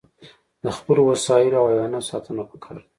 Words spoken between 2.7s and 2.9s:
ده.